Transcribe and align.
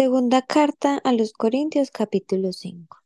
Segunda 0.00 0.40
carta 0.40 0.96
a 1.04 1.12
los 1.12 1.34
Corintios 1.34 1.90
capítulo 1.90 2.54
5. 2.54 2.96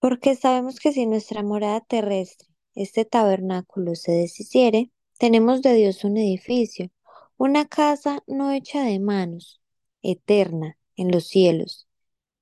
Porque 0.00 0.34
sabemos 0.34 0.80
que 0.80 0.90
si 0.90 1.06
nuestra 1.06 1.44
morada 1.44 1.80
terrestre, 1.80 2.48
este 2.74 3.04
tabernáculo, 3.04 3.94
se 3.94 4.10
deshiciere, 4.10 4.90
tenemos 5.16 5.62
de 5.62 5.74
Dios 5.74 6.02
un 6.02 6.16
edificio, 6.16 6.90
una 7.36 7.68
casa 7.68 8.24
no 8.26 8.50
hecha 8.50 8.82
de 8.82 8.98
manos, 8.98 9.62
eterna, 10.02 10.76
en 10.96 11.12
los 11.12 11.28
cielos. 11.28 11.86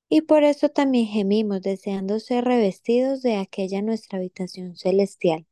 Y 0.08 0.22
por 0.22 0.42
eso 0.42 0.70
también 0.70 1.08
gemimos 1.08 1.60
deseando 1.60 2.18
ser 2.18 2.46
revestidos 2.46 3.20
de 3.20 3.36
aquella 3.36 3.82
nuestra 3.82 4.20
habitación 4.20 4.74
celestial, 4.74 5.46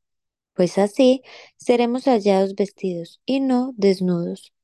pues 0.55 0.79
así 0.79 1.21
seremos 1.59 2.07
hallados 2.07 2.55
vestidos 2.55 3.21
y 3.27 3.41
no 3.41 3.75
desnudos. 3.77 4.55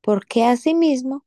Porque 0.00 0.44
asimismo 0.44 1.26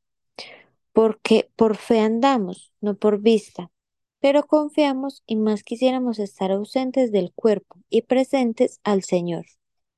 porque 0.93 1.49
por 1.55 1.77
fe 1.77 1.99
andamos, 1.99 2.71
no 2.81 2.95
por 2.95 3.21
vista, 3.21 3.71
pero 4.19 4.45
confiamos 4.45 5.23
y 5.25 5.35
más 5.35 5.63
quisiéramos 5.63 6.19
estar 6.19 6.51
ausentes 6.51 7.11
del 7.11 7.31
cuerpo 7.33 7.77
y 7.89 8.03
presentes 8.03 8.79
al 8.83 9.03
Señor. 9.03 9.45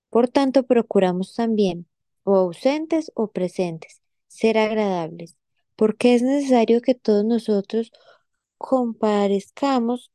Por 0.09 0.29
tanto, 0.29 0.63
procuramos 0.63 1.35
también, 1.35 1.87
o 2.23 2.35
ausentes 2.35 3.11
o 3.15 3.31
presentes, 3.31 4.01
ser 4.27 4.57
agradables, 4.57 5.35
porque 5.75 6.15
es 6.15 6.21
necesario 6.21 6.81
que 6.81 6.95
todos 6.95 7.25
nosotros 7.25 7.91
comparezcamos 8.57 10.11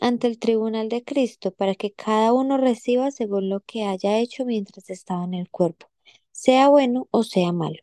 ante 0.00 0.26
el 0.26 0.38
tribunal 0.38 0.88
de 0.88 1.04
Cristo 1.04 1.52
para 1.52 1.74
que 1.74 1.92
cada 1.92 2.32
uno 2.32 2.56
reciba 2.58 3.10
según 3.10 3.48
lo 3.48 3.60
que 3.60 3.84
haya 3.84 4.18
hecho 4.18 4.44
mientras 4.44 4.90
estaba 4.90 5.24
en 5.24 5.34
el 5.34 5.50
cuerpo, 5.50 5.88
sea 6.32 6.68
bueno 6.68 7.08
o 7.10 7.22
sea 7.24 7.52
malo. 7.52 7.80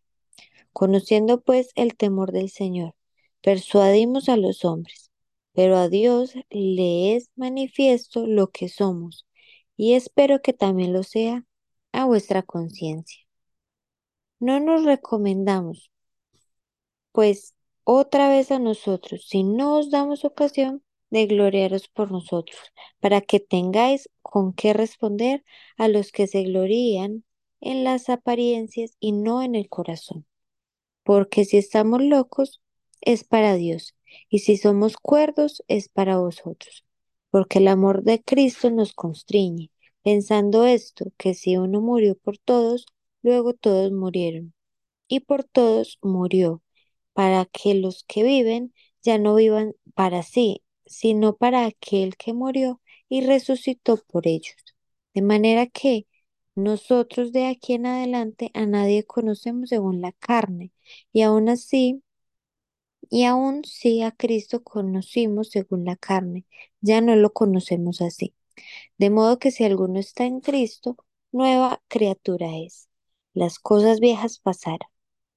Conociendo 0.80 1.42
pues 1.42 1.72
el 1.73 1.97
temor 1.97 2.31
del 2.31 2.52
Señor, 2.52 2.94
persuadimos 3.42 4.30
a 4.30 4.38
los 4.38 4.64
hombres, 4.64 5.09
pero 5.53 5.75
a 5.75 5.89
Dios 5.89 6.36
le 6.52 7.16
es 7.16 7.31
manifiesto 7.36 8.28
lo 8.28 8.52
que 8.52 8.70
somos, 8.70 9.25
y 9.75 9.94
espero 9.94 10.39
que 10.44 10.53
también 10.53 10.94
lo 10.94 11.02
sea 11.02 11.44
a 11.94 12.05
vuestra 12.05 12.44
conciencia. 12.44 13.23
No 14.39 14.59
nos 14.59 14.86
recomendamos, 14.86 15.89
pues, 17.11 17.55
otra 17.83 18.30
vez 18.30 18.52
a 18.52 18.59
nosotros, 18.59 19.25
si 19.28 19.42
no 19.44 19.80
os 19.80 19.89
damos 19.89 20.25
ocasión 20.25 20.83
de 21.09 21.25
gloriaros 21.25 21.88
por 21.88 22.11
nosotros, 22.11 22.59
para 23.00 23.22
que 23.22 23.39
tengáis 23.39 24.11
con 24.22 24.53
qué 24.53 24.73
responder 24.73 25.44
a 25.75 25.88
los 25.88 26.11
que 26.11 26.28
se 26.28 26.44
glorían 26.44 27.23
en 27.61 27.83
las 27.83 28.09
apariencias 28.09 28.95
y 29.00 29.14
no 29.14 29.42
en 29.42 29.55
el 29.55 29.70
corazón 29.70 30.28
porque 31.08 31.45
si 31.45 31.58
estamos 31.58 32.03
locos 32.03 32.61
es 33.00 33.23
para 33.23 33.55
Dios, 33.55 33.95
y 34.30 34.39
si 34.39 34.58
somos 34.58 34.97
cuerdos 34.97 35.64
es 35.69 35.88
para 35.88 36.17
vosotros, 36.17 36.83
porque 37.30 37.59
el 37.59 37.69
amor 37.69 38.03
de 38.03 38.22
Cristo 38.22 38.72
nos 38.72 38.91
constriñe, 38.94 39.72
pensando 40.03 40.66
esto, 40.66 41.14
que 41.17 41.33
si 41.33 41.55
uno 41.55 41.80
murió 41.80 42.15
por 42.17 42.37
todos, 42.37 42.87
luego 43.21 43.54
todos 43.54 43.93
murieron, 43.93 44.54
y 45.08 45.21
por 45.21 45.45
todos 45.45 45.99
murió, 46.02 46.61
para 47.14 47.45
que 47.45 47.76
los 47.76 48.03
que 48.05 48.23
viven 48.23 48.73
ya 49.03 49.20
no 49.20 49.36
vivan 49.36 49.76
para 49.95 50.23
sí, 50.23 50.64
sino 50.86 51.37
para 51.37 51.67
aquel 51.67 52.17
que 52.17 52.33
murió 52.33 52.82
y 53.09 53.21
resucitó 53.26 53.98
por 54.08 54.27
ellos. 54.27 54.58
De 55.14 55.21
manera 55.21 55.67
que 55.67 56.07
nosotros 56.58 57.32
de 57.32 57.48
aquí 57.48 57.73
en 57.73 57.86
adelante 57.86 58.52
a 58.56 58.66
nadie 58.66 59.06
conocemos 59.06 59.70
según 59.70 60.02
la 60.02 60.12
carne, 60.14 60.72
y 61.14 61.22
aún 61.22 61.50
así, 61.50 62.04
y 63.10 63.26
aún 63.26 63.64
si 63.64 64.02
a 64.02 64.12
Cristo 64.12 64.64
conocimos 64.64 65.50
según 65.50 65.86
la 65.86 65.95
carne, 65.95 66.45
ya 66.82 67.02
no 67.02 67.16
lo 67.16 67.32
conocemos 67.34 68.02
así. 68.02 68.36
De 68.98 69.10
modo 69.10 69.40
que 69.40 69.52
si 69.52 69.64
alguno 69.66 70.00
está 70.00 70.26
en 70.26 70.42
Cristo, 70.42 70.98
nueva 71.32 71.82
criatura 71.88 72.58
es. 72.58 72.89
Las 73.34 73.60
cosas 73.60 74.00
viejas 74.00 74.39
pasaron. 74.39 74.89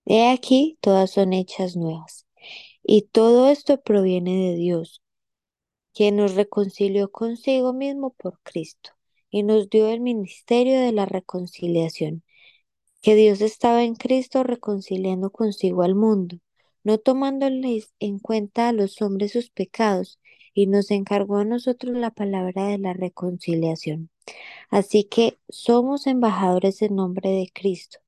He 0.06 0.30
aquí, 0.30 0.78
todas 0.80 1.12
son 1.12 1.32
hechas 1.34 1.76
nuevas. 1.76 2.26
Y 2.82 3.02
todo 3.02 3.48
esto 3.50 3.82
proviene 3.82 4.36
de 4.50 4.56
Dios, 4.56 5.02
quien 5.94 6.16
nos 6.16 6.34
reconcilió 6.34 7.12
consigo 7.12 7.72
mismo 7.74 8.10
por 8.14 8.40
Cristo 8.42 8.92
y 9.30 9.42
nos 9.42 9.70
dio 9.70 9.88
el 9.88 10.00
ministerio 10.00 10.80
de 10.80 10.92
la 10.92 11.06
reconciliación, 11.06 12.22
que 13.02 13.14
Dios 13.14 13.40
estaba 13.40 13.84
en 13.84 13.94
Cristo 13.94 14.42
reconciliando 14.42 15.30
consigo 15.30 15.82
al 15.82 15.94
mundo, 15.94 16.38
no 16.84 16.98
tomándoles 16.98 17.94
en 18.00 18.18
cuenta 18.18 18.68
a 18.68 18.72
los 18.72 19.00
hombres 19.02 19.32
sus 19.32 19.50
pecados, 19.50 20.18
y 20.52 20.66
nos 20.66 20.90
encargó 20.90 21.36
a 21.36 21.44
nosotros 21.44 21.96
la 21.96 22.10
palabra 22.10 22.66
de 22.66 22.78
la 22.78 22.92
reconciliación. 22.92 24.10
Así 24.68 25.04
que 25.04 25.38
somos 25.48 26.06
embajadores 26.06 26.82
en 26.82 26.96
nombre 26.96 27.30
de 27.30 27.50
Cristo, 27.52 27.98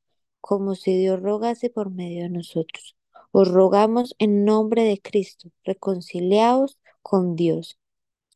como 0.40 0.74
si 0.74 0.96
Dios 0.98 1.20
rogase 1.20 1.70
por 1.70 1.90
medio 1.90 2.24
de 2.24 2.30
nosotros. 2.30 2.96
Os 3.30 3.48
rogamos 3.48 4.14
en 4.18 4.44
nombre 4.44 4.84
de 4.84 5.00
Cristo, 5.00 5.50
reconciliaos 5.64 6.78
con 7.00 7.36
Dios, 7.36 7.78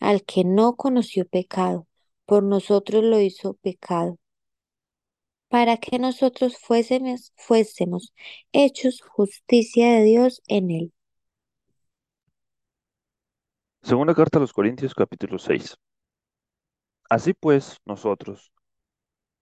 al 0.01 0.23
que 0.25 0.45
no 0.45 0.77
conoció 0.77 1.27
pecado 1.27 1.86
por 2.27 2.43
nosotros 2.43 3.05
lo 3.05 3.21
hizo 3.21 3.55
pecado, 3.55 4.19
para 5.49 5.77
que 5.79 5.99
nosotros 5.99 6.59
fuésemos, 6.59 7.33
fuésemos 7.37 8.13
hechos 8.53 9.01
justicia 9.01 9.93
de 9.93 10.03
Dios 10.03 10.43
en 10.49 10.71
él. 10.71 10.93
Segunda 13.83 14.15
carta 14.15 14.39
a 14.39 14.41
los 14.41 14.53
Corintios 14.53 14.95
capítulo 14.95 15.39
6. 15.39 15.77
Así 17.09 17.35
pues, 17.35 17.77
nosotros, 17.85 18.53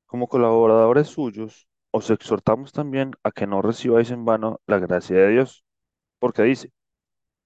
como 0.04 0.28
colaboradores 0.28 1.08
suyos, 1.08 1.66
os 1.90 2.10
exhortamos 2.10 2.72
también 2.72 3.12
a 3.22 3.30
que 3.30 3.46
no 3.46 3.62
recibáis 3.62 4.10
en 4.10 4.26
vano 4.26 4.60
la 4.66 4.78
gracia 4.78 5.16
de 5.16 5.30
Dios, 5.30 5.64
porque 6.18 6.42
dice, 6.42 6.72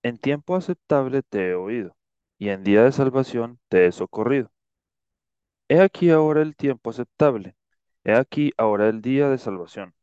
en 0.03 0.19
tiempo 0.19 0.56
aceptable 0.56 1.22
te 1.22 1.50
he 1.50 1.55
oído, 1.55 1.97
y 2.38 2.49
en 2.49 2.65
día 2.65 2.82
de 2.82 2.93
salvación 2.93 3.60
te 3.69 3.87
he 3.87 3.93
socorrido. 3.93 4.50
He 5.70 5.80
aquí 5.82 6.10
ahora 6.10 6.40
el 6.42 6.56
tiempo 6.56 6.90
aceptable. 6.90 7.54
He 8.04 8.14
aquí 8.14 8.52
ahora 8.56 8.88
el 8.88 9.02
día 9.02 9.28
de 9.28 9.36
salvación. 9.36 9.94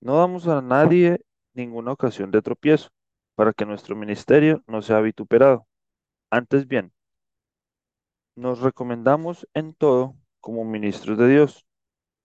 No 0.00 0.18
damos 0.18 0.46
a 0.46 0.62
nadie 0.62 1.20
ninguna 1.52 1.90
ocasión 1.92 2.30
de 2.30 2.42
tropiezo, 2.42 2.90
para 3.34 3.52
que 3.52 3.66
nuestro 3.66 3.96
ministerio 3.96 4.62
no 4.68 4.82
sea 4.82 5.00
vituperado. 5.00 5.66
Antes 6.30 6.68
bien, 6.68 6.92
nos 8.36 8.60
recomendamos 8.60 9.48
en 9.52 9.74
todo 9.74 10.14
como 10.40 10.64
ministros 10.64 11.18
de 11.18 11.28
Dios, 11.28 11.66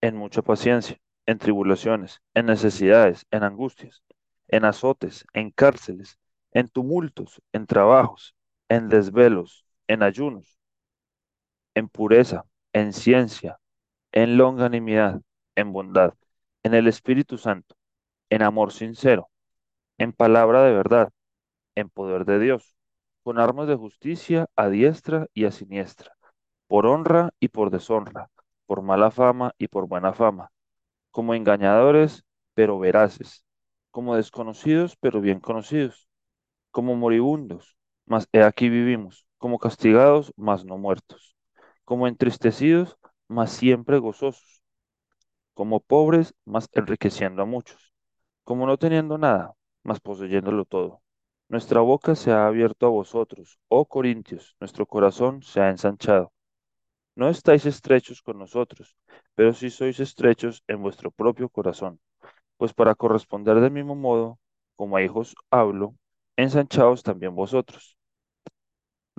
en 0.02 0.16
mucha 0.16 0.44
paciencia, 0.44 1.00
en 1.26 1.40
tribulaciones, 1.40 2.22
en 2.36 2.46
necesidades, 2.46 3.26
en 3.32 3.44
angustias, 3.44 4.04
en 4.48 4.66
azotes, 4.66 5.26
en 5.34 5.50
cárceles, 5.50 6.20
en 6.52 6.68
tumultos, 6.68 7.42
en 7.52 7.66
trabajos, 7.66 8.36
en 8.70 8.90
desvelos, 8.90 9.66
en 9.88 10.04
ayunos 10.04 10.61
en 11.76 11.90
pureza, 11.90 12.46
en 12.74 12.94
ciencia, 12.94 13.60
en 14.12 14.38
longanimidad, 14.38 15.22
en 15.56 15.74
bondad, 15.74 16.14
en 16.64 16.74
el 16.74 16.88
Espíritu 16.88 17.38
Santo, 17.38 17.76
en 18.30 18.44
amor 18.44 18.72
sincero, 18.74 19.30
en 19.98 20.14
palabra 20.14 20.64
de 20.64 20.74
verdad, 20.74 21.12
en 21.76 21.90
poder 21.90 22.26
de 22.26 22.40
Dios, 22.40 22.76
con 23.24 23.40
armas 23.40 23.68
de 23.68 23.76
justicia 23.76 24.48
a 24.56 24.70
diestra 24.70 25.28
y 25.34 25.46
a 25.46 25.52
siniestra, 25.52 26.16
por 26.68 26.86
honra 26.88 27.32
y 27.40 27.50
por 27.50 27.72
deshonra, 27.72 28.30
por 28.66 28.82
mala 28.82 29.12
fama 29.12 29.54
y 29.58 29.68
por 29.68 29.88
buena 29.88 30.14
fama, 30.14 30.52
como 31.12 31.36
engañadores, 31.36 32.24
pero 32.54 32.80
veraces, 32.80 33.46
como 33.92 34.16
desconocidos, 34.16 34.98
pero 35.00 35.22
bien 35.22 35.40
conocidos, 35.40 36.10
como 36.72 36.96
moribundos, 36.96 37.78
mas 38.06 38.28
he 38.34 38.44
aquí 38.44 38.70
vivimos, 38.70 39.26
como 39.38 39.60
castigados, 39.60 40.34
mas 40.38 40.66
no 40.66 40.78
muertos 40.78 41.31
como 41.92 42.08
entristecidos, 42.08 42.98
mas 43.28 43.52
siempre 43.52 44.00
gozosos, 44.00 44.64
como 45.54 45.82
pobres, 45.82 46.34
mas 46.46 46.70
enriqueciendo 46.72 47.42
a 47.42 47.46
muchos, 47.46 47.94
como 48.46 48.66
no 48.66 48.78
teniendo 48.78 49.18
nada, 49.18 49.56
mas 49.84 50.00
poseyéndolo 50.00 50.64
todo. 50.64 51.02
Nuestra 51.50 51.82
boca 51.82 52.16
se 52.16 52.32
ha 52.32 52.48
abierto 52.48 52.86
a 52.86 52.90
vosotros, 52.92 53.60
oh 53.68 53.86
Corintios, 53.86 54.56
nuestro 54.62 54.86
corazón 54.86 55.44
se 55.44 55.60
ha 55.60 55.70
ensanchado. 55.70 56.32
No 57.18 57.28
estáis 57.28 57.66
estrechos 57.66 58.22
con 58.22 58.40
nosotros, 58.40 58.96
pero 59.36 59.52
sí 59.52 59.70
sois 59.70 60.00
estrechos 60.00 60.64
en 60.68 60.82
vuestro 60.82 61.12
propio 61.12 61.50
corazón. 61.50 62.00
Pues 62.56 62.74
para 62.74 62.96
corresponder 62.96 63.60
del 63.60 63.72
mismo 63.72 63.96
modo, 63.98 64.40
como 64.78 64.96
a 64.96 65.04
hijos 65.04 65.36
hablo, 65.50 65.94
ensanchaos 66.38 67.04
también 67.04 67.36
vosotros. 67.36 67.98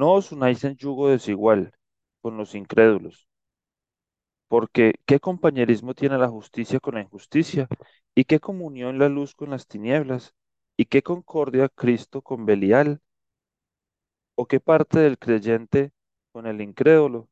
No 0.01 0.13
os 0.15 0.33
unáis 0.33 0.65
en 0.65 0.75
yugo 0.77 1.11
desigual 1.11 1.71
con 2.23 2.37
los 2.39 2.55
incrédulos, 2.55 3.29
porque 4.49 4.95
¿qué 5.07 5.19
compañerismo 5.21 5.95
tiene 5.95 6.19
la 6.19 6.29
justicia 6.29 6.79
con 6.81 6.95
la 6.95 7.01
injusticia? 7.03 7.69
¿Y 8.15 8.25
qué 8.25 8.39
comunión 8.41 8.99
la 8.99 9.09
luz 9.09 9.35
con 9.35 9.51
las 9.51 9.67
tinieblas? 9.67 10.35
¿Y 10.77 10.85
qué 10.87 11.03
concordia 11.03 11.69
Cristo 11.69 12.23
con 12.23 12.47
Belial? 12.47 13.01
¿O 14.35 14.47
qué 14.47 14.61
parte 14.61 14.99
del 14.99 15.19
creyente 15.19 15.93
con 16.33 16.47
el 16.47 16.61
incrédulo? 16.61 17.29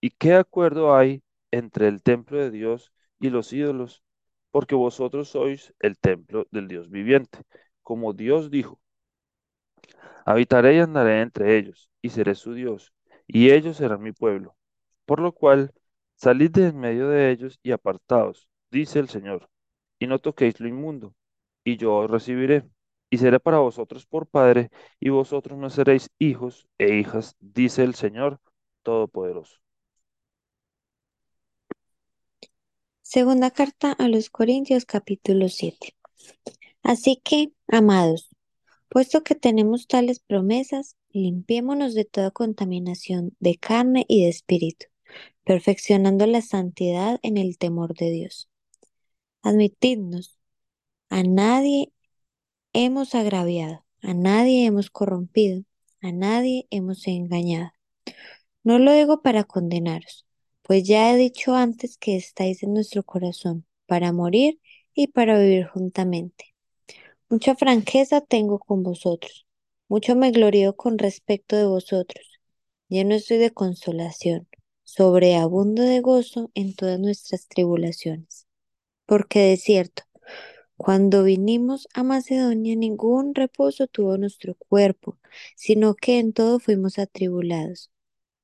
¿Y 0.00 0.10
qué 0.10 0.34
acuerdo 0.34 0.94
hay 0.96 1.22
entre 1.50 1.88
el 1.88 2.02
templo 2.02 2.38
de 2.38 2.50
Dios 2.50 2.92
y 3.20 3.30
los 3.30 3.52
ídolos? 3.52 4.02
Porque 4.50 4.74
vosotros 4.74 5.30
sois 5.30 5.74
el 5.80 5.98
templo 5.98 6.46
del 6.50 6.68
Dios 6.68 6.90
viviente, 6.90 7.40
como 7.82 8.12
Dios 8.12 8.50
dijo. 8.50 8.80
Habitaré 10.24 10.76
y 10.76 10.78
andaré 10.78 11.20
entre 11.20 11.58
ellos, 11.58 11.90
y 12.02 12.08
seré 12.10 12.34
su 12.34 12.54
Dios, 12.54 12.92
y 13.32 13.50
ellos 13.50 13.76
serán 13.76 14.02
mi 14.02 14.12
pueblo. 14.12 14.56
Por 15.06 15.20
lo 15.20 15.32
cual, 15.32 15.72
salid 16.16 16.50
de 16.50 16.68
en 16.68 16.78
medio 16.78 17.08
de 17.08 17.30
ellos 17.30 17.58
y 17.62 17.72
apartaos, 17.72 18.48
dice 18.70 18.98
el 18.98 19.08
Señor, 19.08 19.48
y 19.98 20.06
no 20.06 20.18
toquéis 20.18 20.60
lo 20.60 20.68
inmundo, 20.68 21.14
y 21.64 21.76
yo 21.76 21.96
os 21.96 22.10
recibiré, 22.10 22.68
y 23.10 23.18
seré 23.18 23.40
para 23.40 23.58
vosotros 23.58 24.06
por 24.06 24.26
Padre, 24.26 24.70
y 24.98 25.10
vosotros 25.10 25.58
no 25.58 25.70
seréis 25.70 26.10
hijos 26.18 26.68
e 26.78 26.96
hijas, 26.96 27.36
dice 27.40 27.82
el 27.84 27.94
Señor 27.94 28.40
Todopoderoso. 28.82 29.56
Segunda 33.02 33.50
carta 33.50 33.92
a 33.92 34.08
los 34.08 34.30
Corintios 34.30 34.84
capítulo 34.84 35.48
7. 35.48 35.96
Así 36.82 37.20
que, 37.22 37.52
amados, 37.66 38.30
puesto 38.88 39.22
que 39.22 39.34
tenemos 39.34 39.86
tales 39.86 40.20
promesas, 40.20 40.96
limpiémonos 41.12 41.94
de 41.94 42.04
toda 42.04 42.30
contaminación 42.30 43.36
de 43.40 43.56
carne 43.56 44.04
y 44.08 44.24
de 44.24 44.28
espíritu, 44.30 44.86
perfeccionando 45.44 46.26
la 46.26 46.42
santidad 46.42 47.18
en 47.22 47.36
el 47.36 47.58
temor 47.58 47.94
de 47.94 48.10
Dios. 48.10 48.48
Admitidnos, 49.42 50.38
a 51.08 51.22
nadie 51.22 51.92
hemos 52.72 53.14
agraviado, 53.14 53.84
a 54.02 54.14
nadie 54.14 54.66
hemos 54.66 54.90
corrompido, 54.90 55.64
a 56.02 56.12
nadie 56.12 56.66
hemos 56.70 57.06
engañado. 57.06 57.72
No 58.62 58.78
lo 58.78 58.92
digo 58.92 59.22
para 59.22 59.44
condenaros, 59.44 60.26
pues 60.62 60.84
ya 60.84 61.12
he 61.12 61.16
dicho 61.16 61.54
antes 61.54 61.96
que 61.98 62.16
estáis 62.16 62.62
en 62.62 62.74
nuestro 62.74 63.02
corazón, 63.02 63.66
para 63.86 64.12
morir 64.12 64.60
y 64.94 65.08
para 65.08 65.38
vivir 65.38 65.66
juntamente. 65.66 66.54
Mucha 67.28 67.56
franqueza 67.56 68.20
tengo 68.20 68.58
con 68.58 68.82
vosotros, 68.82 69.46
mucho 69.90 70.14
me 70.14 70.30
glorío 70.30 70.76
con 70.76 70.98
respecto 70.98 71.56
de 71.56 71.66
vosotros. 71.66 72.38
Lleno 72.88 73.16
estoy 73.16 73.38
de 73.38 73.50
consolación, 73.50 74.48
sobreabundo 74.84 75.82
de 75.82 75.98
gozo 75.98 76.52
en 76.54 76.76
todas 76.76 77.00
nuestras 77.00 77.48
tribulaciones. 77.48 78.46
Porque 79.04 79.40
de 79.40 79.56
cierto, 79.56 80.04
cuando 80.76 81.24
vinimos 81.24 81.88
a 81.92 82.04
Macedonia, 82.04 82.76
ningún 82.76 83.34
reposo 83.34 83.88
tuvo 83.88 84.16
nuestro 84.16 84.54
cuerpo, 84.54 85.18
sino 85.56 85.96
que 85.96 86.20
en 86.20 86.32
todo 86.34 86.60
fuimos 86.60 87.00
atribulados. 87.00 87.90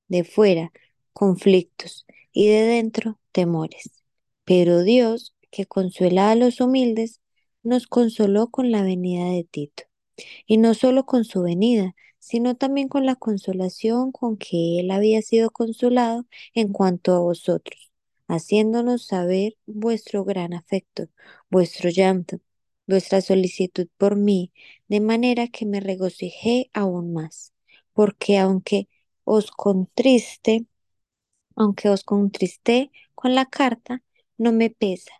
De 0.08 0.24
fuera, 0.24 0.72
conflictos, 1.12 2.06
y 2.32 2.48
de 2.48 2.62
dentro, 2.62 3.20
temores. 3.30 4.02
Pero 4.44 4.82
Dios, 4.82 5.32
que 5.52 5.66
consuela 5.66 6.32
a 6.32 6.34
los 6.34 6.60
humildes, 6.60 7.20
nos 7.62 7.86
consoló 7.86 8.50
con 8.50 8.72
la 8.72 8.82
venida 8.82 9.26
de 9.30 9.44
Tito. 9.44 9.84
Y 10.46 10.58
no 10.58 10.74
solo 10.74 11.06
con 11.06 11.24
su 11.24 11.42
venida, 11.42 11.94
sino 12.18 12.56
también 12.56 12.88
con 12.88 13.06
la 13.06 13.16
consolación 13.16 14.12
con 14.12 14.36
que 14.36 14.80
él 14.80 14.90
había 14.90 15.22
sido 15.22 15.50
consolado 15.50 16.26
en 16.54 16.72
cuanto 16.72 17.14
a 17.14 17.20
vosotros, 17.20 17.92
haciéndonos 18.28 19.06
saber 19.06 19.56
vuestro 19.66 20.24
gran 20.24 20.54
afecto, 20.54 21.08
vuestro 21.50 21.90
llanto, 21.90 22.40
vuestra 22.86 23.20
solicitud 23.20 23.88
por 23.96 24.16
mí, 24.16 24.52
de 24.88 25.00
manera 25.00 25.48
que 25.48 25.66
me 25.66 25.80
regocijé 25.80 26.70
aún 26.72 27.12
más, 27.12 27.52
porque 27.92 28.38
aunque 28.38 28.88
os 29.24 29.50
contriste, 29.50 30.66
aunque 31.56 31.88
os 31.88 32.04
contristé 32.04 32.90
con 33.14 33.34
la 33.34 33.46
carta, 33.46 34.02
no 34.38 34.52
me 34.52 34.70
pesa, 34.70 35.12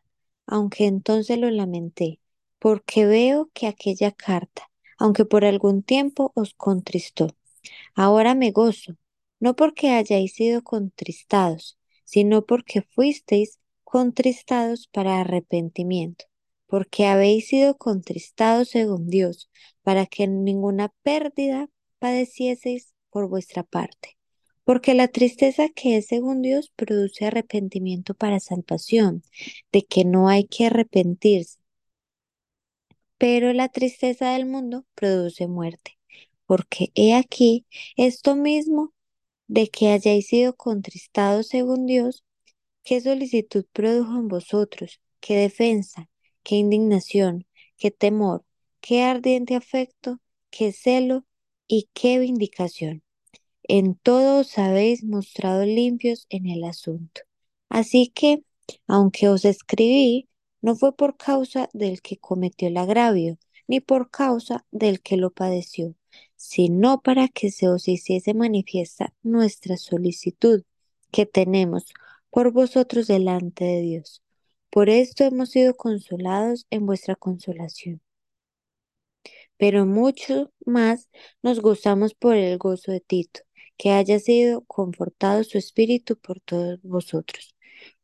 aunque 0.46 0.87
entonces 0.87 1.38
lo 1.38 1.50
lamenté, 1.50 2.20
porque 2.58 3.06
veo 3.06 3.50
que 3.54 3.66
aquella 3.66 4.12
carta, 4.12 4.70
aunque 4.98 5.25
por 5.25 5.44
algún 5.44 5.82
tiempo 5.82 6.32
os 6.34 6.54
contristó, 6.54 7.28
ahora 7.94 8.34
me 8.34 8.50
gozo, 8.50 8.96
no 9.40 9.56
porque 9.56 9.90
hayáis 9.90 10.34
sido 10.34 10.62
contristados, 10.62 11.78
sino 12.04 12.46
porque 12.46 12.82
fuisteis 12.82 13.58
contristados 13.84 14.88
para 14.88 15.20
arrepentimiento, 15.20 16.25
porque 16.66 17.06
habéis 17.06 17.48
sido 17.48 17.76
contristados 17.76 18.70
según 18.70 19.08
Dios, 19.08 19.50
para 19.82 20.06
que 20.06 20.26
ninguna 20.26 20.93
pérdida 21.02 21.69
padecieseis 21.98 22.93
por 23.10 23.28
vuestra 23.28 23.62
parte. 23.62 24.16
Porque 24.64 24.94
la 24.94 25.08
tristeza 25.08 25.69
que 25.69 25.96
es 25.96 26.06
según 26.06 26.43
Dios 26.43 26.72
produce 26.75 27.26
arrepentimiento 27.26 28.14
para 28.14 28.40
salvación, 28.40 29.22
de 29.72 29.84
que 29.84 30.04
no 30.04 30.28
hay 30.28 30.44
que 30.44 30.66
arrepentirse. 30.66 31.58
Pero 33.19 33.53
la 33.53 33.69
tristeza 33.69 34.33
del 34.33 34.47
mundo 34.47 34.85
produce 34.95 35.47
muerte. 35.47 35.99
Porque 36.47 36.91
he 36.95 37.15
aquí 37.15 37.67
esto 37.97 38.37
mismo 38.37 38.93
de 39.49 39.69
que 39.69 39.89
hayáis 39.89 40.29
sido 40.29 40.57
contristados 40.57 41.49
según 41.49 41.87
Dios, 41.87 42.25
qué 42.85 43.01
solicitud 43.01 43.65
produjo 43.73 44.17
en 44.17 44.29
vosotros, 44.29 45.01
qué 45.21 45.37
defensa, 45.37 46.09
qué 46.43 46.57
indignación, 46.57 47.47
qué 47.77 47.91
temor, 47.91 48.45
qué 48.81 49.03
ardiente 49.03 49.57
afecto, 49.57 50.21
qué 50.51 50.73
celo 50.73 51.25
y 51.67 51.89
qué 51.93 52.19
vindicación. 52.19 53.03
En 53.65 53.96
todo 53.96 54.41
os 54.41 54.58
habéis 54.58 55.03
mostrado 55.03 55.65
limpios 55.65 56.27
en 56.31 56.46
el 56.46 56.65
asunto. 56.65 57.23
Así 57.69 58.13
que, 58.15 58.44
aunque 58.87 59.29
os 59.29 59.44
escribí, 59.44 60.29
no 60.63 60.77
fue 60.77 60.96
por 60.96 61.17
causa 61.17 61.69
del 61.72 62.03
que 62.03 62.19
cometió 62.19 62.69
el 62.69 62.77
agravio, 62.77 63.39
ni 63.69 63.81
por 63.81 64.10
causa 64.10 64.67
del 64.70 65.01
que 65.03 65.17
lo 65.17 65.31
padeció, 65.32 65.94
sino 66.36 67.03
para 67.03 67.29
que 67.29 67.51
se 67.51 67.69
os 67.69 67.89
hiciese 67.89 68.34
manifiesta 68.34 69.15
nuestra 69.22 69.77
solicitud 69.77 70.63
que 71.10 71.27
tenemos 71.27 71.86
por 72.31 72.53
vosotros 72.53 73.06
delante 73.06 73.65
de 73.65 73.81
Dios. 73.81 74.22
Por 74.70 74.91
esto 74.91 75.25
hemos 75.25 75.51
sido 75.51 75.75
consolados 75.77 76.67
en 76.70 76.86
vuestra 76.86 77.17
consolación 77.17 78.03
pero 79.56 79.86
mucho 79.86 80.53
más 80.65 81.08
nos 81.43 81.60
gozamos 81.60 82.15
por 82.15 82.36
el 82.36 82.58
gozo 82.58 82.93
de 82.93 83.01
Tito, 83.01 83.41
que 83.77 83.91
haya 83.91 84.19
sido 84.19 84.63
confortado 84.67 85.44
su 85.44 85.58
espíritu 85.58 86.17
por 86.19 86.41
todos 86.41 86.81
vosotros. 86.82 87.56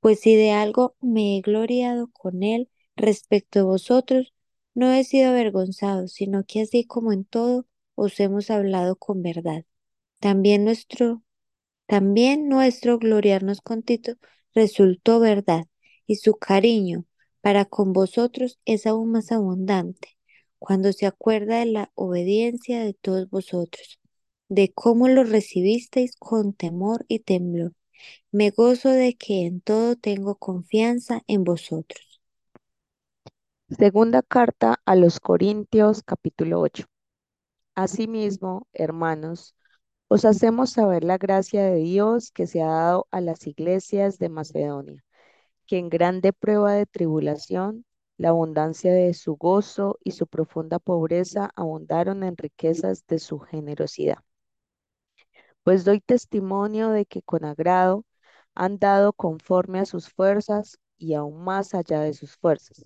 Pues 0.02 0.20
si 0.20 0.36
de 0.36 0.50
algo 0.52 0.96
me 1.00 1.38
he 1.38 1.40
gloriado 1.42 2.08
con 2.12 2.42
él 2.42 2.68
respecto 2.96 3.60
a 3.60 3.64
vosotros, 3.64 4.34
no 4.74 4.92
he 4.92 5.02
sido 5.04 5.30
avergonzado, 5.30 6.08
sino 6.08 6.44
que 6.44 6.60
así 6.62 6.84
como 6.86 7.12
en 7.12 7.24
todo 7.24 7.66
os 7.94 8.20
hemos 8.20 8.50
hablado 8.50 8.96
con 8.96 9.22
verdad. 9.22 9.64
También 10.20 10.64
nuestro, 10.64 11.22
también 11.86 12.48
nuestro 12.48 12.98
gloriarnos 12.98 13.60
con 13.62 13.82
Tito 13.82 14.14
resultó 14.54 15.20
verdad, 15.20 15.66
y 16.06 16.16
su 16.16 16.34
cariño 16.36 17.06
para 17.42 17.64
con 17.66 17.92
vosotros 17.94 18.60
es 18.66 18.86
aún 18.86 19.12
más 19.12 19.32
abundante 19.32 20.18
cuando 20.58 20.92
se 20.92 21.06
acuerda 21.06 21.60
de 21.60 21.66
la 21.66 21.92
obediencia 21.96 22.84
de 22.84 22.94
todos 22.94 23.30
vosotros, 23.30 24.00
de 24.48 24.72
cómo 24.72 25.08
lo 25.08 25.24
recibisteis 25.24 26.16
con 26.16 26.54
temor 26.54 27.04
y 27.08 27.20
temblor. 27.20 27.72
Me 28.32 28.50
gozo 28.50 28.90
de 28.90 29.14
que 29.16 29.46
en 29.46 29.60
todo 29.60 29.96
tengo 29.96 30.36
confianza 30.36 31.22
en 31.28 31.44
vosotros. 31.44 32.20
Segunda 33.76 34.22
carta 34.22 34.80
a 34.84 34.94
los 34.94 35.18
Corintios 35.18 36.02
capítulo 36.04 36.60
8. 36.60 36.84
Asimismo, 37.74 38.68
hermanos, 38.72 39.54
os 40.08 40.24
hacemos 40.24 40.70
saber 40.70 41.04
la 41.04 41.18
gracia 41.18 41.64
de 41.64 41.76
Dios 41.76 42.30
que 42.32 42.46
se 42.46 42.62
ha 42.62 42.68
dado 42.68 43.08
a 43.10 43.20
las 43.20 43.46
iglesias 43.46 44.18
de 44.18 44.28
Macedonia, 44.28 45.04
que 45.66 45.78
en 45.78 45.88
grande 45.90 46.32
prueba 46.32 46.74
de 46.74 46.86
tribulación 46.86 47.84
La 48.18 48.30
abundancia 48.30 48.92
de 48.94 49.14
su 49.14 49.36
gozo 49.36 49.98
y 50.04 50.12
su 50.12 50.26
profunda 50.28 50.78
pobreza 50.78 51.50
abundaron 51.56 52.24
en 52.24 52.36
riquezas 52.36 53.06
de 53.08 53.18
su 53.18 53.40
generosidad. 53.40 54.18
Pues 55.64 55.84
doy 55.84 56.00
testimonio 56.00 56.90
de 56.90 57.06
que 57.06 57.22
con 57.22 57.44
agrado 57.44 58.04
han 58.54 58.78
dado 58.78 59.12
conforme 59.12 59.78
a 59.80 59.86
sus 59.86 60.08
fuerzas 60.10 60.78
y 60.98 61.14
aún 61.14 61.44
más 61.44 61.74
allá 61.74 62.00
de 62.00 62.14
sus 62.14 62.36
fuerzas, 62.36 62.84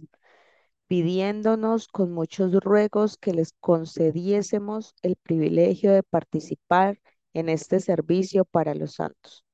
pidiéndonos 0.88 1.88
con 1.88 2.12
muchos 2.12 2.52
ruegos 2.54 3.16
que 3.18 3.32
les 3.32 3.52
concediésemos 3.60 4.94
el 5.02 5.16
privilegio 5.16 5.92
de 5.92 6.02
participar 6.02 7.00
en 7.34 7.48
este 7.48 7.80
servicio 7.80 8.44
para 8.44 8.74
los 8.74 8.94
santos. 8.94 9.44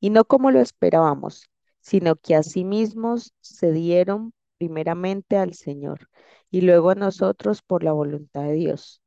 Y 0.00 0.10
no 0.10 0.24
como 0.24 0.50
lo 0.50 0.60
esperábamos, 0.60 1.50
sino 1.80 2.16
que 2.16 2.34
asimismo 2.36 3.16
se 3.40 3.72
dieron 3.72 4.32
primeramente 4.58 5.36
al 5.36 5.54
Señor 5.54 6.08
y 6.50 6.62
luego 6.62 6.90
a 6.90 6.94
nosotros 6.94 7.62
por 7.62 7.84
la 7.84 7.92
voluntad 7.92 8.42
de 8.44 8.54
Dios. 8.54 9.02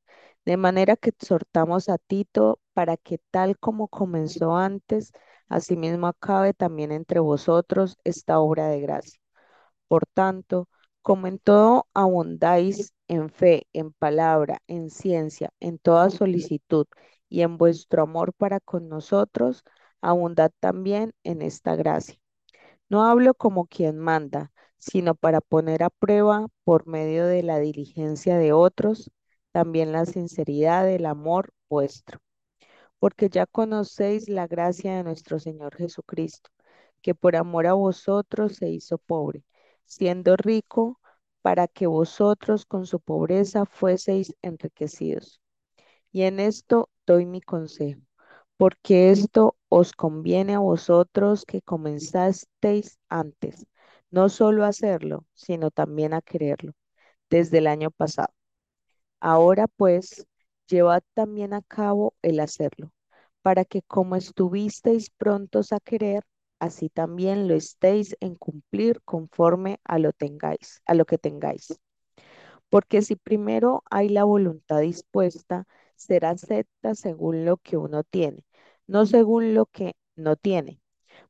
De 0.46 0.58
manera 0.58 0.96
que 0.96 1.10
exhortamos 1.10 1.90
a 1.90 1.98
Tito 1.98 2.60
para 2.80 2.96
que 2.98 3.20
tal 3.32 3.60
como 3.60 3.90
comenzó 3.90 4.56
antes, 4.56 5.12
asimismo 5.50 6.08
acabe 6.08 6.54
también 6.54 6.94
entre 6.94 7.20
vosotros 7.20 7.98
esta 8.06 8.40
obra 8.40 8.68
de 8.70 8.80
gracia. 8.80 9.20
Por 9.90 10.06
tanto, 10.08 10.70
como 11.02 11.28
en 11.28 11.40
todo 11.40 11.88
abundáis 11.94 12.94
en 13.10 13.30
fe, 13.30 13.68
en 13.74 13.92
palabra, 13.94 14.62
en 14.68 14.90
ciencia, 14.90 15.52
en 15.60 15.78
toda 15.80 16.10
solicitud 16.10 16.88
y 17.30 17.42
en 17.42 17.58
vuestro 17.58 18.04
amor 18.04 18.34
para 18.34 18.62
con 18.62 18.88
nosotros, 18.90 19.66
abundad 20.02 20.52
también 20.62 21.14
en 21.26 21.42
esta 21.42 21.76
gracia. 21.76 22.16
No 22.90 23.06
hablo 23.06 23.34
como 23.36 23.68
quien 23.68 24.00
manda, 24.00 24.52
sino 24.80 25.16
para 25.16 25.42
poner 25.42 25.84
a 25.84 25.90
prueba 25.92 26.48
por 26.64 26.88
medio 26.88 27.26
de 27.28 27.44
la 27.44 27.60
diligencia 27.60 28.38
de 28.38 28.54
otros, 28.54 29.12
también 29.52 29.92
la 29.92 30.06
sinceridad 30.06 30.86
del 30.86 31.06
amor 31.08 31.52
vuestro. 31.70 32.20
Porque 33.00 33.30
ya 33.30 33.46
conocéis 33.46 34.30
la 34.30 34.48
gracia 34.48 34.96
de 34.98 35.04
nuestro 35.04 35.40
Señor 35.40 35.76
Jesucristo, 35.76 36.50
que 37.02 37.16
por 37.16 37.36
amor 37.36 37.68
a 37.68 37.74
vosotros 37.74 38.56
se 38.58 38.70
hizo 38.70 38.98
pobre, 38.98 39.44
siendo 39.86 40.36
rico, 40.38 41.00
para 41.42 41.68
que 41.68 41.88
vosotros 41.88 42.66
con 42.66 42.86
su 42.86 43.00
pobreza 43.00 43.66
fueseis 43.66 44.36
enriquecidos. 44.42 45.42
Y 46.12 46.24
en 46.24 46.40
esto 46.40 46.90
doy 47.06 47.26
mi 47.26 47.42
consejo 47.42 48.02
porque 48.58 49.12
esto 49.12 49.56
os 49.70 49.94
conviene 49.94 50.56
a 50.56 50.60
vosotros 50.60 51.46
que 51.46 51.62
comenzasteis 51.62 53.00
antes, 53.10 53.66
no 54.12 54.28
solo 54.30 54.66
a 54.66 54.70
hacerlo, 54.70 55.26
sino 55.34 55.72
también 55.72 56.14
a 56.14 56.22
quererlo, 56.22 56.74
desde 57.30 57.60
el 57.60 57.68
año 57.68 57.92
pasado. 57.92 58.34
Ahora 59.22 59.68
pues, 59.68 60.26
llevad 60.70 61.04
también 61.14 61.54
a 61.54 61.62
cabo 61.62 62.14
el 62.22 62.40
hacerlo, 62.40 62.92
para 63.42 63.66
que 63.66 63.82
como 63.84 64.16
estuvisteis 64.16 65.10
prontos 65.12 65.74
a 65.74 65.80
querer, 65.80 66.24
así 66.60 66.90
también 66.90 67.48
lo 67.48 67.56
estéis 67.56 68.16
en 68.22 68.36
cumplir 68.36 69.02
conforme 69.04 69.80
a 69.84 70.00
lo 70.00 70.14
tengáis, 70.14 70.82
a 70.86 70.94
lo 70.96 71.06
que 71.06 71.18
tengáis. 71.18 71.80
Porque 72.70 73.02
si 73.02 73.16
primero 73.16 73.84
hay 73.90 74.10
la 74.10 74.24
voluntad 74.24 74.82
dispuesta, 74.82 75.66
será 75.96 76.32
acepta 76.32 76.96
según 76.96 77.46
lo 77.46 77.58
que 77.58 77.78
uno 77.78 78.04
tiene, 78.04 78.46
no 78.88 79.06
según 79.06 79.54
lo 79.54 79.66
que 79.68 79.96
no 80.16 80.36
tiene. 80.36 80.82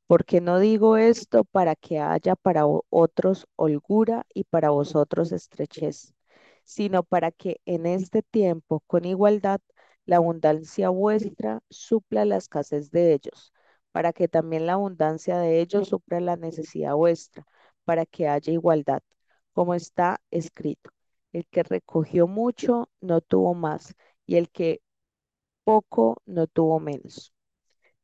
Porque 0.08 0.41
no 0.41 0.60
digo 0.60 0.98
esto 0.98 1.46
para 1.46 1.75
que 1.75 2.00
haya 2.00 2.36
para 2.36 2.65
otros 2.89 3.48
holgura 3.58 4.25
y 4.34 4.46
para 4.46 4.72
vosotros 4.72 5.31
estrechez, 5.31 6.13
sino 6.70 7.04
para 7.04 7.32
que 7.32 7.62
en 7.66 7.88
este 7.88 8.22
tiempo, 8.22 8.82
con 8.88 9.06
igualdad, 9.06 9.60
la 10.06 10.18
abundancia 10.18 10.90
vuestra 10.90 11.62
supla 11.70 12.26
la 12.26 12.38
escasez 12.38 12.92
de 12.92 13.14
ellos, 13.14 13.54
para 13.92 14.14
que 14.14 14.28
también 14.28 14.68
la 14.68 14.74
abundancia 14.74 15.40
de 15.40 15.62
ellos 15.62 15.90
supla 15.90 16.20
la 16.20 16.36
necesidad 16.38 16.94
vuestra, 16.96 17.46
para 17.86 18.06
que 18.06 18.28
haya 18.28 18.54
igualdad, 18.54 19.02
como 19.54 19.74
está 19.74 20.22
escrito. 20.32 20.92
El 21.34 21.48
que 21.48 21.64
recogió 21.64 22.28
mucho 22.28 22.90
no 23.02 23.22
tuvo 23.22 23.56
más, 23.56 23.96
y 24.28 24.36
el 24.36 24.50
que 24.52 24.82
poco 25.64 26.22
no 26.26 26.48
tuvo 26.48 26.80
menos. 26.80 27.34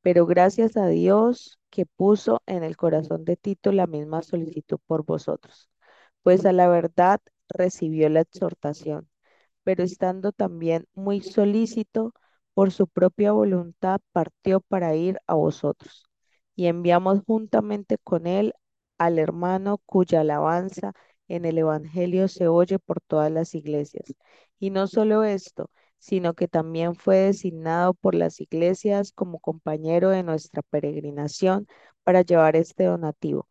Pero 0.02 0.26
gracias 0.26 0.78
a 0.78 0.88
Dios 0.88 1.60
que 1.70 1.86
puso 1.86 2.42
en 2.48 2.64
el 2.64 2.78
corazón 2.78 3.26
de 3.26 3.38
Tito 3.38 3.72
la 3.72 3.88
misma 3.88 4.22
solicitud 4.24 4.80
por 4.88 5.06
vosotros, 5.06 5.70
pues 6.24 6.46
a 6.46 6.54
la 6.54 6.68
verdad 6.70 7.22
recibió 7.50 8.10
la 8.10 8.22
exhortación, 8.22 9.10
pero 9.64 9.84
estando 9.84 10.32
también 10.32 10.88
muy 10.94 11.22
solícito, 11.22 12.14
por 12.54 12.72
su 12.72 12.88
propia 12.88 13.32
voluntad 13.34 14.00
partió 14.14 14.62
para 14.62 14.96
ir 14.96 15.20
a 15.28 15.36
vosotros. 15.36 16.06
Y 16.56 16.68
enviamos 16.68 17.22
juntamente 17.28 17.98
con 18.00 18.28
él 18.28 18.54
al 18.98 19.20
hermano 19.20 19.80
cuya 19.86 20.22
alabanza 20.22 20.94
en 21.28 21.46
el 21.46 21.58
Evangelio 21.58 22.28
se 22.28 22.48
oye 22.48 22.80
por 22.80 23.02
todas 23.02 23.32
las 23.32 23.56
iglesias. 23.56 24.14
Y 24.60 24.70
no 24.70 24.88
solo 24.88 25.24
esto, 25.24 25.70
sino 26.00 26.34
que 26.34 26.48
también 26.48 26.96
fue 26.96 27.18
designado 27.18 27.94
por 27.94 28.16
las 28.16 28.40
iglesias 28.42 29.12
como 29.12 29.40
compañero 29.40 30.10
de 30.10 30.24
nuestra 30.24 30.62
peregrinación 30.62 31.68
para 32.04 32.22
llevar 32.22 32.56
este 32.56 32.86
donativo, 32.86 33.48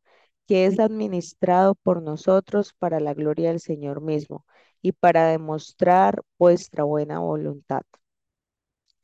que 0.46 0.66
es 0.66 0.78
administrado 0.80 1.74
por 1.74 2.02
nosotros 2.02 2.72
para 2.78 3.00
la 3.00 3.14
gloria 3.14 3.50
del 3.50 3.60
Señor 3.60 4.00
mismo 4.02 4.44
y 4.82 4.92
para 4.92 5.26
demostrar 5.28 6.22
vuestra 6.38 6.84
buena 6.84 7.18
voluntad, 7.20 7.82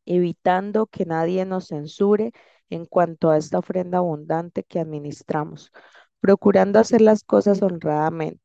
evitando 0.07 0.87
que 0.87 1.07
nadie 1.07 1.45
nos 1.47 1.69
censure 1.69 2.33
en 2.71 2.85
cuanto 2.87 3.31
a 3.31 3.37
esta 3.39 3.59
ofrenda 3.59 3.99
abundante 3.99 4.63
que 4.65 4.79
administramos, 4.81 5.73
procurando 6.21 6.79
hacer 6.79 7.01
las 7.01 7.25
cosas 7.25 7.63
honradamente, 7.63 8.43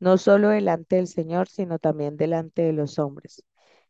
no 0.00 0.18
solo 0.18 0.48
delante 0.50 0.96
del 0.96 1.08
Señor, 1.08 1.48
sino 1.48 1.78
también 1.78 2.16
delante 2.16 2.62
de 2.62 2.72
los 2.72 2.98
hombres. 2.98 3.42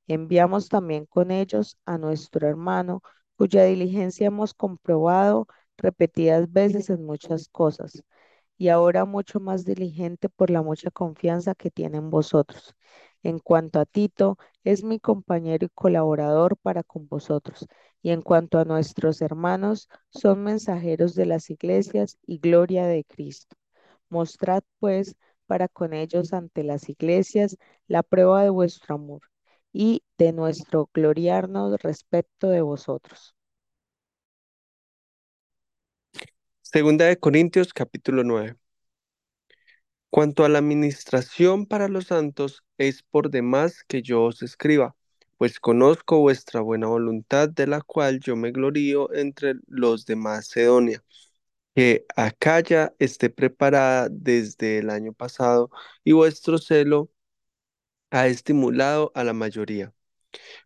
Enviamos 0.08 0.68
también 0.68 1.06
con 1.06 1.30
ellos 1.30 1.78
a 1.86 1.98
nuestro 1.98 2.48
hermano, 2.48 3.02
cuya 3.36 3.64
diligencia 3.64 4.28
hemos 4.28 4.54
comprobado 4.54 5.46
repetidas 5.76 6.52
veces 6.52 6.90
en 6.90 7.04
muchas 7.04 7.48
cosas, 7.48 8.02
y 8.58 8.68
ahora 8.68 9.04
mucho 9.04 9.40
más 9.40 9.64
diligente 9.64 10.28
por 10.28 10.50
la 10.50 10.62
mucha 10.62 10.90
confianza 10.90 11.54
que 11.54 11.70
tiene 11.70 11.98
en 11.98 12.10
vosotros. 12.10 12.74
En 13.22 13.38
cuanto 13.38 13.80
a 13.80 13.86
Tito, 13.86 14.38
es 14.64 14.82
mi 14.84 14.98
compañero 15.00 15.66
y 15.66 15.70
colaborador 15.70 16.56
para 16.56 16.82
con 16.82 17.08
vosotros, 17.08 17.66
y 18.02 18.10
en 18.10 18.22
cuanto 18.22 18.58
a 18.58 18.64
nuestros 18.64 19.20
hermanos, 19.22 19.88
son 20.10 20.42
mensajeros 20.44 21.14
de 21.14 21.26
las 21.26 21.50
iglesias 21.50 22.18
y 22.26 22.38
gloria 22.38 22.86
de 22.86 23.04
Cristo. 23.04 23.56
Mostrad, 24.10 24.64
pues, 24.80 25.16
para 25.46 25.68
con 25.68 25.94
ellos 25.94 26.32
ante 26.32 26.64
las 26.64 26.88
iglesias 26.88 27.56
la 27.86 28.02
prueba 28.02 28.42
de 28.42 28.50
vuestro 28.50 28.96
amor 28.96 29.22
y 29.72 30.02
de 30.18 30.32
nuestro 30.32 30.90
gloriarnos 30.92 31.80
respecto 31.82 32.48
de 32.48 32.62
vosotros. 32.62 33.35
Segunda 36.76 37.06
de 37.06 37.18
Corintios 37.18 37.72
capítulo 37.72 38.22
9. 38.22 38.54
Cuanto 40.10 40.44
a 40.44 40.50
la 40.50 40.58
administración 40.58 41.64
para 41.64 41.88
los 41.88 42.08
santos, 42.08 42.64
es 42.76 43.02
por 43.02 43.30
demás 43.30 43.82
que 43.88 44.02
yo 44.02 44.24
os 44.24 44.42
escriba, 44.42 44.94
pues 45.38 45.58
conozco 45.58 46.18
vuestra 46.20 46.60
buena 46.60 46.86
voluntad, 46.88 47.48
de 47.48 47.66
la 47.66 47.80
cual 47.80 48.20
yo 48.20 48.36
me 48.36 48.52
glorío 48.52 49.10
entre 49.14 49.54
los 49.66 50.04
de 50.04 50.16
Macedonia, 50.16 51.02
que 51.74 52.04
Acaya 52.14 52.94
esté 52.98 53.30
preparada 53.30 54.08
desde 54.10 54.78
el 54.80 54.90
año 54.90 55.14
pasado, 55.14 55.70
y 56.04 56.12
vuestro 56.12 56.58
celo 56.58 57.10
ha 58.10 58.26
estimulado 58.26 59.12
a 59.14 59.24
la 59.24 59.32
mayoría. 59.32 59.94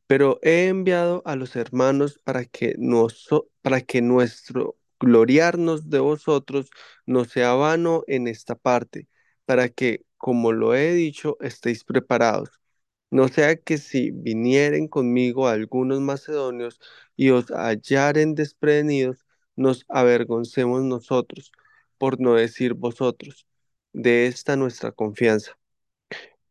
Pero 0.09 0.40
he 0.43 0.69
enviado 0.69 1.23
a 1.26 1.37
los 1.37 1.57
hermanos 1.57 2.21
para 2.25 2.45
que, 2.47 2.76
para 3.62 3.81
que 3.83 4.02
nuestro 4.02 4.79
gloriarnos 5.00 5.90
de 5.90 5.99
vosotros 6.00 6.71
no 7.07 7.25
sea 7.25 7.54
vano 7.54 8.04
en 8.07 8.28
esta 8.28 8.54
parte, 8.54 9.09
para 9.47 9.69
que, 9.69 10.04
como 10.19 10.52
lo 10.52 10.75
he 10.75 10.92
dicho, 10.95 11.37
estéis 11.40 11.85
preparados. 11.85 12.50
No 13.11 13.28
sea 13.28 13.57
que 13.57 13.78
si 13.78 14.11
vinieren 14.12 14.88
conmigo 14.88 15.49
algunos 15.49 16.00
macedonios 16.00 16.80
y 17.16 17.30
os 17.30 17.47
hallaren 17.50 18.35
desprevenidos, 18.35 19.26
nos 19.57 19.85
avergoncemos 19.88 20.83
nosotros, 20.83 21.52
por 21.99 22.21
no 22.21 22.35
decir 22.35 22.75
vosotros, 22.75 23.47
de 23.92 24.26
esta 24.26 24.57
nuestra 24.57 24.92
confianza. 24.92 25.59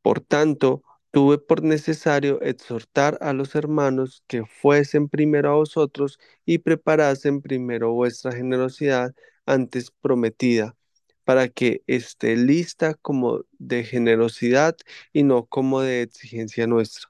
Por 0.01 0.22
tanto, 0.22 0.84
tuve 1.12 1.38
por 1.39 1.63
necesario 1.63 2.42
exhortar 2.42 3.18
a 3.22 3.34
los 3.34 3.56
hermanos 3.56 4.24
que 4.28 4.46
fuesen 4.46 5.10
primero 5.10 5.51
a 5.51 5.56
vosotros 5.56 6.20
y 6.46 6.60
preparasen 6.60 7.42
primero 7.42 7.94
vuestra 7.94 8.32
generosidad 8.34 9.13
antes 9.46 9.92
prometida, 10.01 10.75
para 11.24 11.48
que 11.50 11.84
esté 11.88 12.36
lista 12.38 12.94
como 12.96 13.46
de 13.60 13.84
generosidad 13.84 14.78
y 15.13 15.24
no 15.24 15.46
como 15.46 15.82
de 15.82 16.04
exigencia 16.04 16.68
nuestra. 16.68 17.10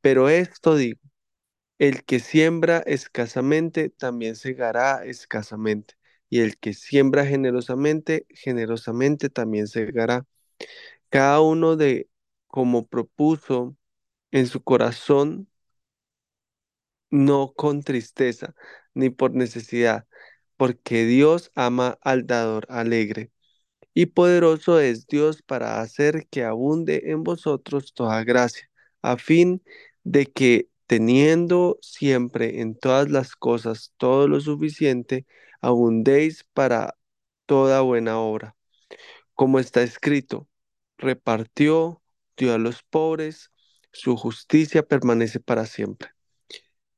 Pero 0.00 0.28
esto 0.28 0.76
digo, 0.76 1.00
el 1.78 2.04
que 2.04 2.20
siembra 2.20 2.80
escasamente 2.86 3.90
también 3.90 4.36
segará 4.36 5.04
escasamente, 5.06 5.94
y 6.30 6.40
el 6.40 6.58
que 6.58 6.74
siembra 6.74 7.26
generosamente, 7.26 8.26
generosamente 8.30 9.30
también 9.30 9.66
segará. 9.68 10.26
Cada 11.10 11.42
uno 11.42 11.76
de 11.76 12.09
como 12.50 12.86
propuso 12.86 13.76
en 14.32 14.46
su 14.46 14.62
corazón, 14.62 15.48
no 17.10 17.52
con 17.54 17.82
tristeza 17.82 18.54
ni 18.94 19.10
por 19.10 19.34
necesidad, 19.34 20.06
porque 20.56 21.04
Dios 21.06 21.50
ama 21.54 21.98
al 22.02 22.26
dador 22.26 22.66
alegre. 22.68 23.30
Y 23.94 24.06
poderoso 24.06 24.80
es 24.80 25.06
Dios 25.06 25.42
para 25.42 25.80
hacer 25.80 26.26
que 26.30 26.44
abunde 26.44 27.02
en 27.06 27.24
vosotros 27.24 27.94
toda 27.94 28.24
gracia, 28.24 28.70
a 29.02 29.16
fin 29.18 29.62
de 30.04 30.26
que 30.26 30.68
teniendo 30.86 31.78
siempre 31.82 32.60
en 32.60 32.76
todas 32.78 33.10
las 33.10 33.36
cosas 33.36 33.92
todo 33.96 34.28
lo 34.28 34.40
suficiente, 34.40 35.26
abundéis 35.60 36.44
para 36.54 36.96
toda 37.46 37.80
buena 37.82 38.20
obra. 38.20 38.56
Como 39.34 39.58
está 39.58 39.82
escrito, 39.82 40.48
repartió, 40.98 42.02
a 42.48 42.58
los 42.58 42.82
pobres, 42.84 43.50
su 43.92 44.16
justicia 44.16 44.82
permanece 44.82 45.40
para 45.40 45.66
siempre. 45.66 46.10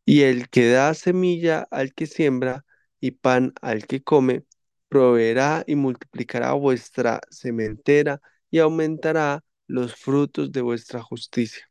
Y 0.04 0.22
el 0.22 0.48
que 0.50 0.68
da 0.70 0.94
semilla 0.94 1.66
al 1.70 1.94
que 1.94 2.06
siembra 2.06 2.64
y 3.00 3.12
pan 3.12 3.52
al 3.62 3.86
que 3.86 4.02
come, 4.02 4.44
proveerá 4.88 5.64
y 5.66 5.76
multiplicará 5.76 6.52
vuestra 6.54 7.20
sementera 7.30 8.20
y 8.50 8.58
aumentará 8.58 9.44
los 9.66 9.94
frutos 9.96 10.52
de 10.52 10.60
vuestra 10.62 11.02
justicia, 11.02 11.68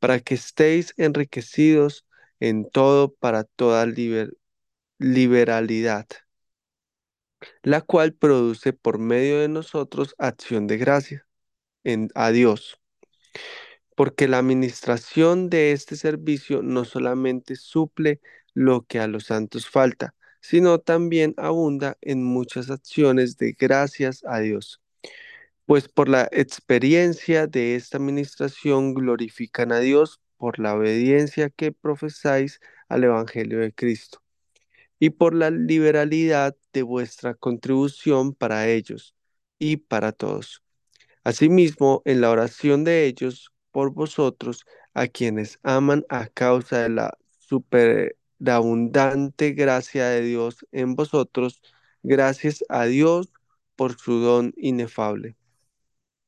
para 0.00 0.20
que 0.20 0.34
estéis 0.36 0.94
enriquecidos 0.98 2.06
en 2.40 2.68
todo 2.70 3.14
para 3.14 3.44
toda 3.44 3.86
liber- 3.86 4.36
liberalidad, 4.98 6.06
la 7.62 7.80
cual 7.82 8.14
produce 8.14 8.72
por 8.72 8.98
medio 8.98 9.38
de 9.38 9.46
nosotros 9.48 10.14
acción 10.18 10.66
de 10.66 10.76
gracia 10.78 11.26
en, 11.84 12.10
a 12.14 12.30
Dios. 12.32 12.80
Porque 13.96 14.28
la 14.28 14.38
administración 14.38 15.50
de 15.50 15.72
este 15.72 15.96
servicio 15.96 16.62
no 16.62 16.84
solamente 16.84 17.56
suple 17.56 18.20
lo 18.54 18.86
que 18.86 19.00
a 19.00 19.08
los 19.08 19.24
santos 19.26 19.68
falta, 19.68 20.14
sino 20.40 20.78
también 20.78 21.34
abunda 21.36 21.98
en 22.00 22.22
muchas 22.24 22.70
acciones 22.70 23.36
de 23.36 23.52
gracias 23.58 24.24
a 24.26 24.40
Dios. 24.40 24.80
Pues 25.66 25.88
por 25.88 26.08
la 26.08 26.28
experiencia 26.32 27.46
de 27.46 27.76
esta 27.76 27.98
administración 27.98 28.94
glorifican 28.94 29.72
a 29.72 29.80
Dios 29.80 30.20
por 30.38 30.58
la 30.58 30.74
obediencia 30.74 31.50
que 31.50 31.72
profesáis 31.72 32.60
al 32.88 33.04
Evangelio 33.04 33.58
de 33.60 33.72
Cristo 33.74 34.22
y 34.98 35.10
por 35.10 35.34
la 35.34 35.50
liberalidad 35.50 36.56
de 36.72 36.82
vuestra 36.82 37.34
contribución 37.34 38.34
para 38.34 38.68
ellos 38.68 39.14
y 39.58 39.76
para 39.78 40.12
todos. 40.12 40.62
Asimismo, 41.28 42.00
en 42.06 42.22
la 42.22 42.30
oración 42.30 42.84
de 42.84 43.04
ellos 43.04 43.52
por 43.70 43.92
vosotros, 43.92 44.64
a 44.94 45.08
quienes 45.08 45.58
aman 45.62 46.06
a 46.08 46.26
causa 46.28 46.84
de 46.84 46.88
la 46.88 47.18
superabundante 47.38 49.52
gracia 49.52 50.08
de 50.08 50.22
Dios 50.22 50.64
en 50.72 50.94
vosotros, 50.94 51.60
gracias 52.02 52.64
a 52.70 52.86
Dios 52.86 53.30
por 53.76 53.98
su 53.98 54.20
don 54.20 54.54
inefable. 54.56 55.36